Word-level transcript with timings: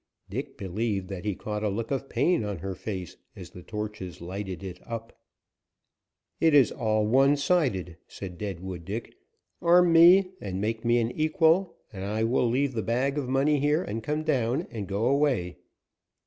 Dick 0.31 0.57
believed 0.57 1.09
that 1.09 1.25
he 1.25 1.35
caught 1.35 1.61
a 1.61 1.69
look 1.69 1.91
of 1.91 2.09
pain 2.09 2.43
on 2.43 2.57
her 2.57 2.73
face 2.73 3.17
as 3.35 3.51
the 3.51 3.61
torches 3.61 4.19
lighted 4.19 4.63
it 4.63 4.79
up. 4.83 5.15
"It 6.39 6.55
is 6.55 6.71
all 6.71 7.05
one 7.05 7.37
sided," 7.37 7.97
said 8.07 8.39
Deadwood 8.39 8.83
Dick. 8.83 9.13
"Arm 9.61 9.93
me, 9.93 10.31
and 10.41 10.59
make 10.59 10.83
me 10.83 10.97
an 10.99 11.11
equal, 11.11 11.77
and 11.93 12.03
I 12.03 12.23
will 12.23 12.49
leave 12.49 12.73
the 12.73 12.81
bag 12.81 13.19
of 13.19 13.29
money 13.29 13.59
here 13.59 13.83
and 13.83 14.01
come 14.01 14.23
down 14.23 14.65
and 14.71 14.87
go 14.87 15.05
away. 15.05 15.57